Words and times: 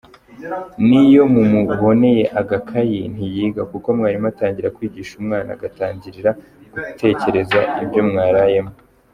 N’iyo 0.87 1.23
mumuboneye 1.33 2.23
agakayi 2.41 3.01
ntiyiga 3.13 3.61
kuko 3.71 3.87
mwarimu 3.97 4.27
atangira 4.31 4.73
kwigisha 4.75 5.13
umwana 5.21 5.49
agatangira 5.57 6.29
gutekereza 6.83 7.59
ibyo 7.83 8.01
mwarayemo. 8.09 8.73